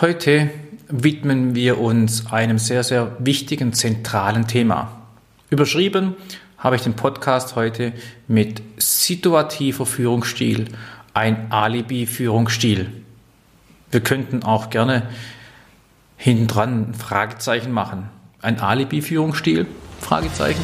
[0.00, 0.50] Heute
[0.88, 5.02] widmen wir uns einem sehr, sehr wichtigen, zentralen Thema.
[5.48, 6.14] Überschrieben
[6.58, 7.92] habe ich den Podcast heute
[8.28, 10.66] mit situativer Führungsstil,
[11.14, 12.90] ein Alibi-Führungsstil.
[13.90, 15.08] Wir könnten auch gerne
[16.16, 18.08] hinten dran ein Fragezeichen machen.
[18.42, 19.66] Ein Alibi-Führungsstil?
[20.00, 20.62] Fragezeichen.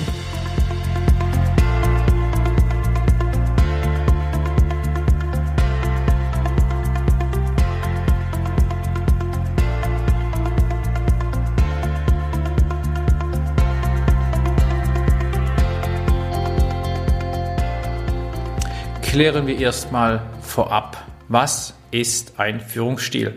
[19.12, 20.96] Klären wir erstmal vorab,
[21.29, 23.36] was ist ein Führungsstil?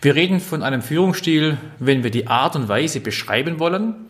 [0.00, 4.06] Wir reden von einem Führungsstil, wenn wir die Art und Weise beschreiben wollen,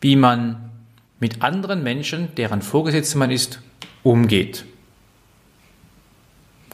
[0.00, 0.72] wie man
[1.20, 3.60] mit anderen Menschen, deren Vorgesetzter man ist,
[4.02, 4.64] umgeht.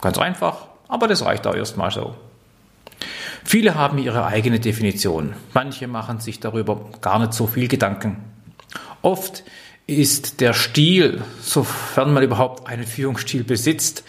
[0.01, 2.15] Ganz einfach, aber das reicht auch erstmal so.
[3.43, 5.35] Viele haben ihre eigene Definition.
[5.53, 8.17] Manche machen sich darüber gar nicht so viel Gedanken.
[9.03, 9.43] Oft
[9.99, 14.03] ist der Stil, sofern man überhaupt einen Führungsstil besitzt,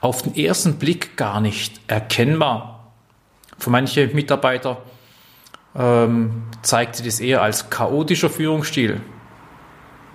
[0.00, 2.92] auf den ersten Blick gar nicht erkennbar.
[3.58, 4.82] Für manche Mitarbeiter
[5.74, 9.00] ähm, zeigt sich das eher als chaotischer Führungsstil.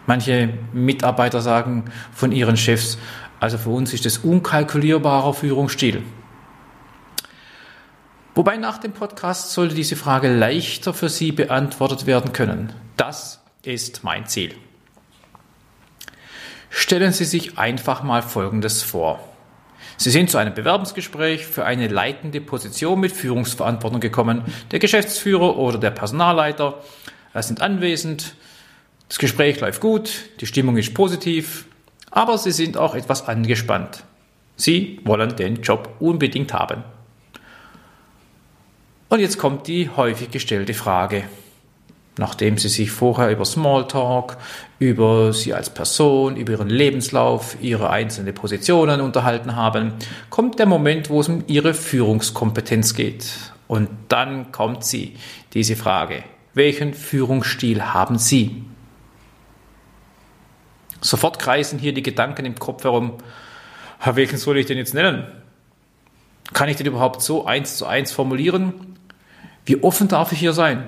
[0.08, 2.98] Manche Mitarbeiter sagen von ihren Chefs,
[3.40, 6.04] also für uns ist das unkalkulierbarer Führungsstil.
[8.34, 12.72] Wobei nach dem Podcast sollte diese Frage leichter für Sie beantwortet werden können.
[12.96, 14.56] Das ist mein Ziel.
[16.74, 19.20] Stellen Sie sich einfach mal Folgendes vor.
[19.98, 24.44] Sie sind zu einem Bewerbungsgespräch für eine leitende Position mit Führungsverantwortung gekommen.
[24.72, 26.82] Der Geschäftsführer oder der Personalleiter
[27.36, 28.36] sind anwesend.
[29.10, 31.66] Das Gespräch läuft gut, die Stimmung ist positiv,
[32.10, 34.06] aber Sie sind auch etwas angespannt.
[34.56, 36.86] Sie wollen den Job unbedingt haben.
[39.10, 41.26] Und jetzt kommt die häufig gestellte Frage
[42.18, 44.38] nachdem sie sich vorher über Smalltalk,
[44.80, 49.94] über sie als Person, über ihren Lebenslauf, ihre einzelnen Positionen unterhalten haben,
[50.30, 53.28] kommt der Moment, wo es um ihre Führungskompetenz geht.
[53.68, 55.16] Und dann kommt sie,
[55.54, 56.24] diese Frage.
[56.54, 58.66] Welchen Führungsstil haben Sie?
[61.00, 63.14] Sofort kreisen hier die Gedanken im Kopf herum.
[64.04, 65.26] Welchen soll ich denn jetzt nennen?
[66.54, 68.98] Kann ich den überhaupt so eins zu eins formulieren?
[69.66, 70.88] Wie offen darf ich hier sein?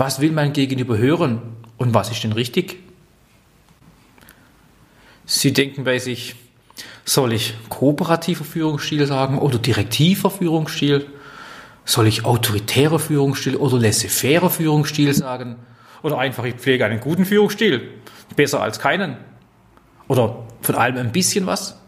[0.00, 1.42] Was will mein Gegenüber hören
[1.76, 2.78] und was ist denn richtig?
[5.26, 6.36] Sie denken bei sich,
[7.04, 11.06] soll ich kooperativer Führungsstil sagen oder direktiver Führungsstil?
[11.84, 15.56] Soll ich autoritärer Führungsstil oder laissez-faire Führungsstil sagen?
[16.02, 17.86] Oder einfach, ich pflege einen guten Führungsstil,
[18.36, 19.18] besser als keinen?
[20.08, 21.78] Oder von allem ein bisschen was?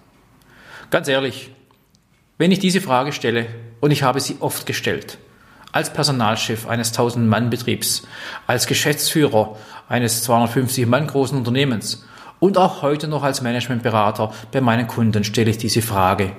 [0.90, 1.48] Ganz ehrlich,
[2.36, 3.46] wenn ich diese Frage stelle,
[3.80, 5.16] und ich habe sie oft gestellt,
[5.72, 8.06] als Personalchef eines 1000-Mann-Betriebs,
[8.46, 9.56] als Geschäftsführer
[9.88, 12.06] eines 250-Mann großen Unternehmens
[12.38, 16.32] und auch heute noch als Managementberater bei meinen Kunden stelle ich diese Frage,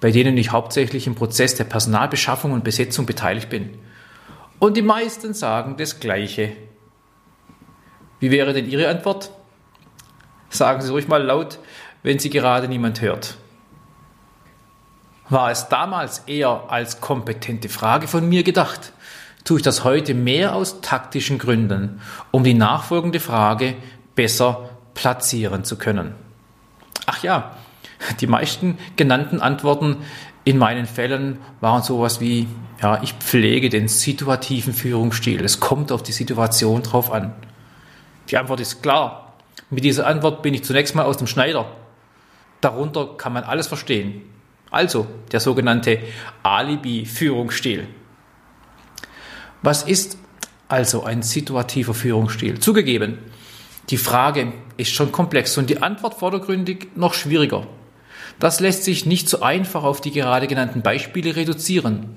[0.00, 3.70] bei denen ich hauptsächlich im Prozess der Personalbeschaffung und Besetzung beteiligt bin.
[4.58, 6.52] Und die meisten sagen das Gleiche.
[8.18, 9.30] Wie wäre denn Ihre Antwort?
[10.50, 11.58] Sagen Sie ruhig mal laut,
[12.02, 13.36] wenn Sie gerade niemand hört
[15.30, 18.92] war es damals eher als kompetente Frage von mir gedacht,
[19.44, 23.74] tue ich das heute mehr aus taktischen Gründen, um die nachfolgende Frage
[24.14, 26.14] besser platzieren zu können.
[27.06, 27.56] Ach ja,
[28.20, 29.98] die meisten genannten Antworten
[30.44, 32.48] in meinen Fällen waren sowas wie,
[32.82, 35.44] ja, ich pflege den situativen Führungsstil.
[35.44, 37.34] Es kommt auf die Situation drauf an.
[38.30, 39.34] Die Antwort ist klar.
[39.68, 41.66] Mit dieser Antwort bin ich zunächst mal aus dem Schneider.
[42.60, 44.22] Darunter kann man alles verstehen.
[44.70, 45.98] Also der sogenannte
[46.42, 47.88] Alibi-Führungsstil.
[49.62, 50.16] Was ist
[50.68, 52.60] also ein situativer Führungsstil?
[52.60, 53.18] Zugegeben,
[53.90, 57.66] die Frage ist schon komplex und die Antwort vordergründig noch schwieriger.
[58.38, 62.16] Das lässt sich nicht so einfach auf die gerade genannten Beispiele reduzieren.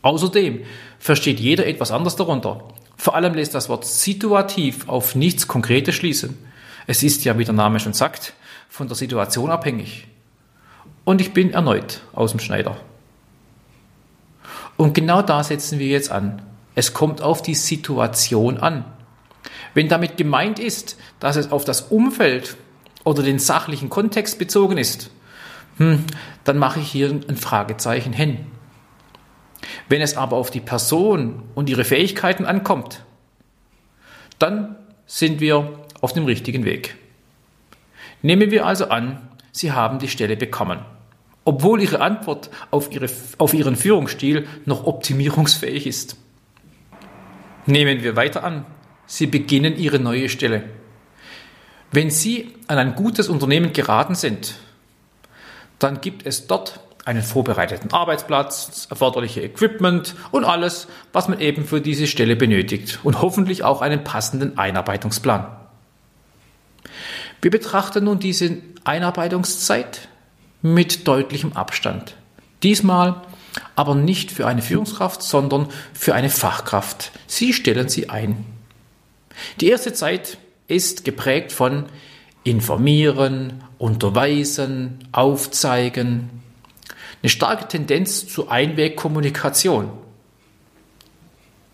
[0.00, 0.64] Außerdem
[0.98, 2.64] versteht jeder etwas anders darunter.
[2.96, 6.38] Vor allem lässt das Wort situativ auf nichts Konkretes schließen.
[6.86, 8.32] Es ist ja, wie der Name schon sagt,
[8.68, 10.06] von der Situation abhängig
[11.08, 12.76] und ich bin erneut aus dem Schneider.
[14.76, 16.42] Und genau da setzen wir jetzt an.
[16.74, 18.84] Es kommt auf die Situation an.
[19.72, 22.58] Wenn damit gemeint ist, dass es auf das Umfeld
[23.04, 25.10] oder den sachlichen Kontext bezogen ist,
[25.78, 26.04] hm,
[26.44, 28.44] dann mache ich hier ein Fragezeichen hin.
[29.88, 33.02] Wenn es aber auf die Person und ihre Fähigkeiten ankommt,
[34.38, 34.76] dann
[35.06, 35.72] sind wir
[36.02, 36.96] auf dem richtigen Weg.
[38.20, 40.80] Nehmen wir also an, Sie haben die Stelle bekommen.
[41.48, 43.08] Obwohl ihre Antwort auf, ihre,
[43.38, 46.16] auf ihren Führungsstil noch optimierungsfähig ist.
[47.64, 48.66] Nehmen wir weiter an.
[49.06, 50.64] Sie beginnen ihre neue Stelle.
[51.90, 54.56] Wenn Sie an ein gutes Unternehmen geraten sind,
[55.78, 61.80] dann gibt es dort einen vorbereiteten Arbeitsplatz, erforderliche Equipment und alles, was man eben für
[61.80, 65.46] diese Stelle benötigt und hoffentlich auch einen passenden Einarbeitungsplan.
[67.40, 70.08] Wir betrachten nun diese Einarbeitungszeit
[70.62, 72.16] mit deutlichem Abstand.
[72.62, 73.22] Diesmal
[73.76, 77.12] aber nicht für eine Führungskraft, sondern für eine Fachkraft.
[77.26, 78.44] Sie stellen sie ein.
[79.60, 81.86] Die erste Zeit ist geprägt von
[82.44, 86.30] Informieren, Unterweisen, Aufzeigen.
[87.22, 89.90] Eine starke Tendenz zur Einwegkommunikation.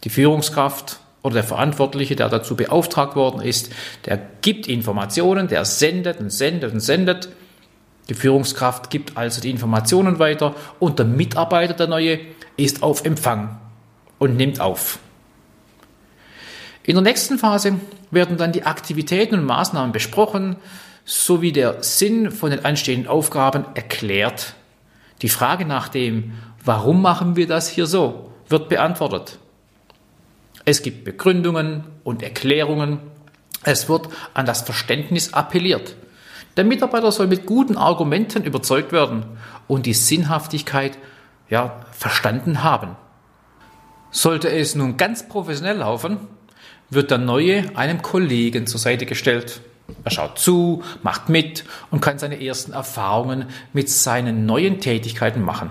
[0.04, 3.72] Die Führungskraft oder der Verantwortliche, der dazu beauftragt worden ist,
[4.04, 7.28] der gibt Informationen, der sendet und sendet und sendet.
[8.08, 12.20] Die Führungskraft gibt also die Informationen weiter und der Mitarbeiter, der neue,
[12.56, 13.58] ist auf Empfang
[14.18, 14.98] und nimmt auf.
[16.82, 17.80] In der nächsten Phase
[18.10, 20.56] werden dann die Aktivitäten und Maßnahmen besprochen,
[21.06, 24.54] sowie der Sinn von den anstehenden Aufgaben erklärt.
[25.22, 26.32] Die Frage nach dem,
[26.64, 29.38] warum machen wir das hier so, wird beantwortet.
[30.64, 32.98] Es gibt Begründungen und Erklärungen.
[33.62, 35.96] Es wird an das Verständnis appelliert.
[36.56, 39.24] Der Mitarbeiter soll mit guten Argumenten überzeugt werden
[39.66, 40.98] und die Sinnhaftigkeit
[41.50, 42.96] ja, verstanden haben.
[44.10, 46.18] Sollte es nun ganz professionell laufen,
[46.90, 49.60] wird der Neue einem Kollegen zur Seite gestellt.
[50.04, 55.70] Er schaut zu, macht mit und kann seine ersten Erfahrungen mit seinen neuen Tätigkeiten machen.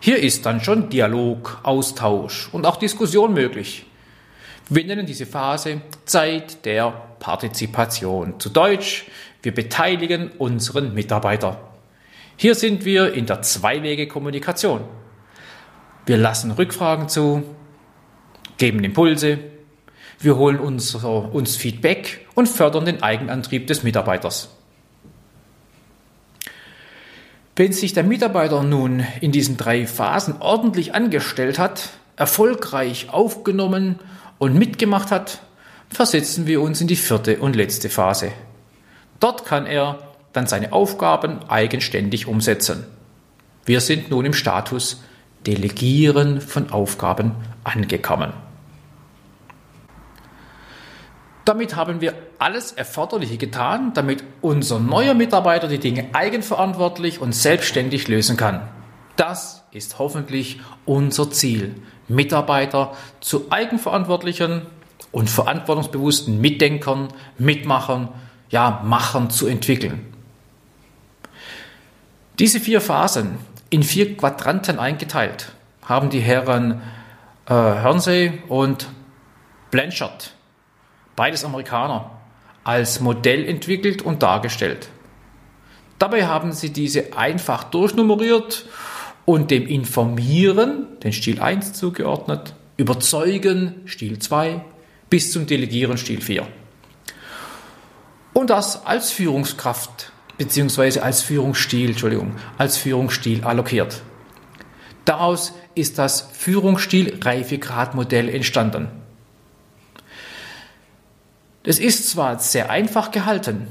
[0.00, 3.86] Hier ist dann schon Dialog, Austausch und auch Diskussion möglich.
[4.68, 6.90] Wir nennen diese Phase Zeit der
[7.20, 8.40] Partizipation.
[8.40, 9.06] Zu Deutsch,
[9.42, 11.60] wir beteiligen unseren Mitarbeiter.
[12.36, 14.80] Hier sind wir in der Zwei-Wege-Kommunikation.
[16.04, 17.44] Wir lassen Rückfragen zu,
[18.58, 19.38] geben Impulse,
[20.18, 24.48] wir holen uns, uns Feedback und fördern den Eigenantrieb des Mitarbeiters.
[27.54, 34.00] Wenn sich der Mitarbeiter nun in diesen drei Phasen ordentlich angestellt hat, erfolgreich aufgenommen
[34.38, 35.40] und mitgemacht hat,
[35.88, 38.32] versetzen wir uns in die vierte und letzte Phase.
[39.20, 39.98] Dort kann er
[40.32, 42.84] dann seine Aufgaben eigenständig umsetzen.
[43.64, 45.02] Wir sind nun im Status
[45.46, 48.32] Delegieren von Aufgaben angekommen.
[51.44, 58.08] Damit haben wir alles Erforderliche getan, damit unser neuer Mitarbeiter die Dinge eigenverantwortlich und selbstständig
[58.08, 58.62] lösen kann.
[59.14, 61.76] Das ist hoffentlich unser Ziel,
[62.08, 64.62] Mitarbeiter zu eigenverantwortlichen
[65.12, 67.08] und verantwortungsbewussten Mitdenkern,
[67.38, 68.08] Mitmachern,
[68.50, 70.12] ja, Machern zu entwickeln.
[72.38, 73.38] Diese vier Phasen
[73.70, 76.82] in vier Quadranten eingeteilt haben die Herren
[77.46, 78.88] äh, Hornsey und
[79.70, 80.36] Blanchard
[81.16, 82.10] beides Amerikaner,
[82.62, 84.88] als Modell entwickelt und dargestellt.
[85.98, 88.66] Dabei haben sie diese einfach durchnummeriert
[89.26, 94.64] und dem Informieren, den Stil 1 zugeordnet, Überzeugen, Stil 2,
[95.10, 96.46] bis zum Delegieren, Stil 4.
[98.32, 104.02] Und das als Führungskraft beziehungsweise als Führungsstil, Entschuldigung, als Führungsstil allokiert.
[105.04, 108.88] Daraus ist das Führungsstil-Reifegradmodell entstanden.
[111.62, 113.66] Es ist zwar sehr einfach gehalten,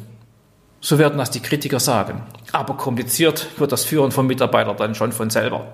[0.82, 2.24] so werden das die Kritiker sagen,
[2.56, 5.74] aber kompliziert wird das Führen von Mitarbeitern dann schon von selber.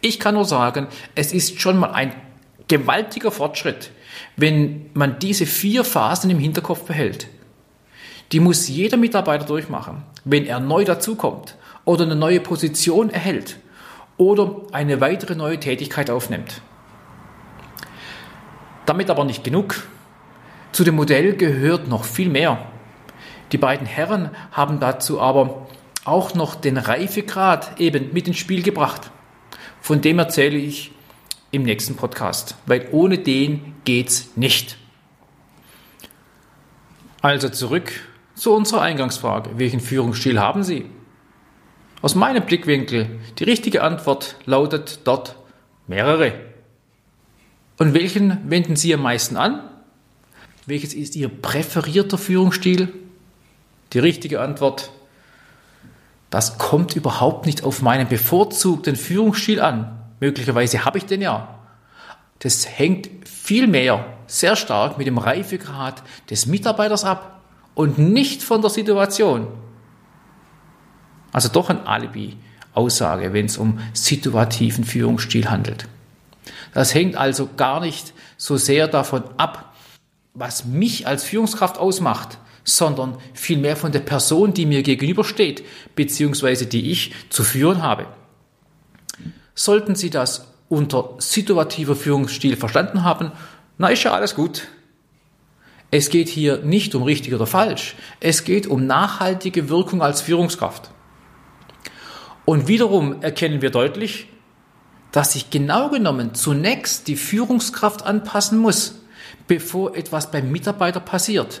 [0.00, 2.12] Ich kann nur sagen, es ist schon mal ein
[2.68, 3.90] gewaltiger Fortschritt,
[4.36, 7.28] wenn man diese vier Phasen im Hinterkopf behält.
[8.32, 13.58] Die muss jeder Mitarbeiter durchmachen, wenn er neu dazukommt oder eine neue Position erhält
[14.16, 16.62] oder eine weitere neue Tätigkeit aufnimmt.
[18.86, 19.86] Damit aber nicht genug.
[20.72, 22.58] Zu dem Modell gehört noch viel mehr.
[23.52, 25.66] Die beiden Herren haben dazu aber
[26.04, 29.10] auch noch den Reifegrad eben mit ins Spiel gebracht.
[29.80, 30.92] Von dem erzähle ich
[31.50, 34.76] im nächsten Podcast, weil ohne den geht's nicht.
[37.20, 37.92] Also zurück
[38.34, 39.50] zu unserer Eingangsfrage.
[39.58, 40.86] Welchen Führungsstil haben Sie?
[42.00, 45.36] Aus meinem Blickwinkel, die richtige Antwort lautet dort
[45.86, 46.32] mehrere.
[47.78, 49.62] Und welchen wenden Sie am meisten an?
[50.66, 52.92] Welches ist Ihr präferierter Führungsstil?
[53.92, 54.90] Die richtige Antwort,
[56.32, 59.98] das kommt überhaupt nicht auf meinen bevorzugten Führungsstil an.
[60.18, 61.58] Möglicherweise habe ich den ja.
[62.38, 67.42] Das hängt vielmehr sehr stark mit dem Reifegrad des Mitarbeiters ab
[67.74, 69.46] und nicht von der Situation.
[71.32, 72.38] Also doch ein Alibi,
[72.72, 75.86] Aussage, wenn es um situativen Führungsstil handelt.
[76.72, 79.74] Das hängt also gar nicht so sehr davon ab,
[80.32, 85.64] was mich als Führungskraft ausmacht, sondern vielmehr von der Person, die mir gegenübersteht,
[85.96, 88.06] beziehungsweise die ich zu führen habe.
[89.54, 93.32] Sollten Sie das unter situativer Führungsstil verstanden haben,
[93.78, 94.68] na ist ja alles gut.
[95.90, 97.96] Es geht hier nicht um richtig oder falsch.
[98.20, 100.90] Es geht um nachhaltige Wirkung als Führungskraft.
[102.46, 104.28] Und wiederum erkennen wir deutlich,
[105.12, 109.02] dass sich genau genommen zunächst die Führungskraft anpassen muss,
[109.46, 111.60] bevor etwas beim Mitarbeiter passiert.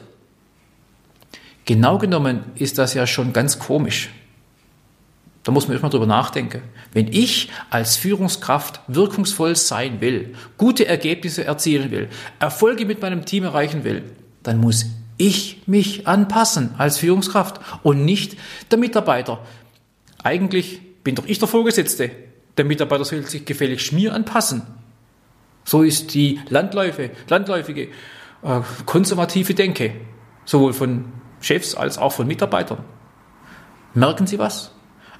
[1.64, 4.10] Genau genommen ist das ja schon ganz komisch.
[5.44, 6.62] Da muss man erstmal drüber nachdenken.
[6.92, 13.44] Wenn ich als Führungskraft wirkungsvoll sein will, gute Ergebnisse erzielen will, Erfolge mit meinem Team
[13.44, 14.04] erreichen will,
[14.42, 18.36] dann muss ich mich anpassen als Führungskraft und nicht
[18.70, 19.44] der Mitarbeiter.
[20.22, 22.10] Eigentlich bin doch ich der Vorgesetzte.
[22.56, 24.62] Der Mitarbeiter soll sich gefälligst mir anpassen.
[25.64, 27.88] So ist die landläufe, landläufige
[28.42, 29.92] äh, konservative Denke,
[30.44, 31.04] sowohl von
[31.42, 32.78] Chefs als auch von Mitarbeitern.
[33.94, 34.70] Merken Sie was?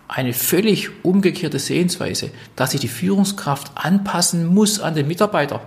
[0.09, 5.61] Eine völlig umgekehrte Sehensweise, dass sich die Führungskraft anpassen muss an den Mitarbeiter.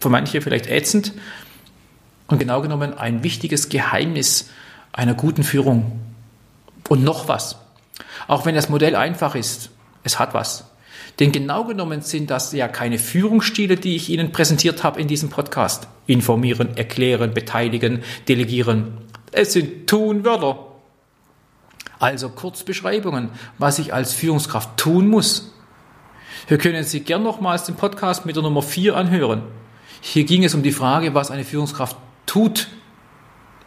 [0.00, 1.12] Für manche vielleicht ätzend
[2.26, 4.50] und genau genommen ein wichtiges Geheimnis
[4.92, 6.00] einer guten Führung.
[6.88, 7.56] Und noch was.
[8.28, 9.70] Auch wenn das Modell einfach ist,
[10.02, 10.64] es hat was.
[11.18, 15.30] Denn genau genommen sind das ja keine Führungsstile, die ich Ihnen präsentiert habe in diesem
[15.30, 15.88] Podcast.
[16.06, 18.98] Informieren, erklären, beteiligen, delegieren.
[19.36, 20.58] Es sind Tunwörter.
[21.98, 23.28] Also Kurzbeschreibungen,
[23.58, 25.52] was ich als Führungskraft tun muss.
[26.48, 29.42] Hier können Sie gern nochmals den Podcast mit der Nummer 4 anhören.
[30.00, 32.68] Hier ging es um die Frage, was eine Führungskraft tut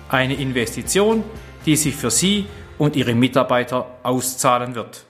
[0.09, 1.23] Eine Investition,
[1.65, 2.45] die sich für Sie
[2.77, 5.05] und Ihre Mitarbeiter auszahlen wird.